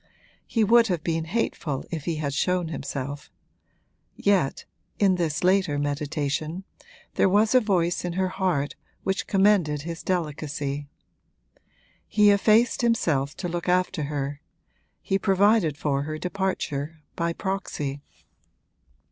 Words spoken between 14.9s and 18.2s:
he provided for her departure by proxy.